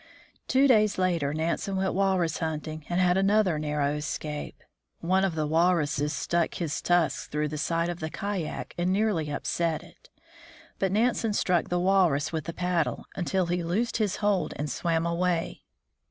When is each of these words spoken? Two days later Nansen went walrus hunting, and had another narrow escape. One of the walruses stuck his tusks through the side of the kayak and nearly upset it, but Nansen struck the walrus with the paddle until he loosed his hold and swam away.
Two 0.47 0.67
days 0.67 0.97
later 0.97 1.31
Nansen 1.31 1.75
went 1.75 1.93
walrus 1.93 2.39
hunting, 2.39 2.83
and 2.89 2.99
had 2.99 3.17
another 3.17 3.59
narrow 3.59 3.93
escape. 3.93 4.63
One 4.99 5.23
of 5.23 5.35
the 5.35 5.45
walruses 5.45 6.11
stuck 6.11 6.55
his 6.55 6.81
tusks 6.81 7.27
through 7.27 7.49
the 7.49 7.59
side 7.59 7.87
of 7.87 7.99
the 7.99 8.09
kayak 8.09 8.73
and 8.79 8.91
nearly 8.91 9.29
upset 9.29 9.83
it, 9.83 10.09
but 10.79 10.91
Nansen 10.91 11.33
struck 11.33 11.69
the 11.69 11.77
walrus 11.79 12.33
with 12.33 12.45
the 12.45 12.51
paddle 12.53 13.05
until 13.15 13.45
he 13.45 13.61
loosed 13.61 13.97
his 13.97 14.15
hold 14.15 14.53
and 14.57 14.71
swam 14.71 15.05
away. 15.05 15.61